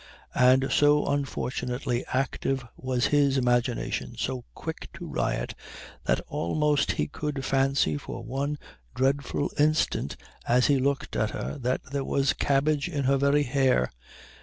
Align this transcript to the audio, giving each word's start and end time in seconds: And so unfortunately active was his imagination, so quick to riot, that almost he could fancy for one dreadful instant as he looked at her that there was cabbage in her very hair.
And 0.33 0.71
so 0.71 1.05
unfortunately 1.05 2.03
active 2.07 2.65
was 2.75 3.05
his 3.13 3.37
imagination, 3.37 4.15
so 4.17 4.45
quick 4.55 4.89
to 4.95 5.05
riot, 5.05 5.53
that 6.05 6.21
almost 6.21 6.93
he 6.93 7.07
could 7.07 7.45
fancy 7.45 7.97
for 7.97 8.23
one 8.23 8.57
dreadful 8.95 9.51
instant 9.59 10.17
as 10.47 10.65
he 10.65 10.79
looked 10.79 11.15
at 11.15 11.29
her 11.29 11.59
that 11.59 11.81
there 11.91 12.03
was 12.03 12.33
cabbage 12.33 12.89
in 12.89 13.03
her 13.03 13.17
very 13.17 13.43
hair. 13.43 13.91